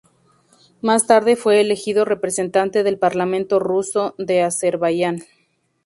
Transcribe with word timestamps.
Más 0.81 1.05
tarde 1.05 1.35
fue 1.35 1.61
elegido 1.61 2.05
representante 2.05 2.81
del 2.81 2.97
Parlamento 2.97 3.59
Ruso 3.59 4.15
de 4.17 4.41
Azerbaiyán. 4.41 5.21